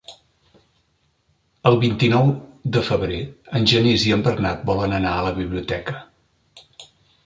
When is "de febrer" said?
2.79-3.21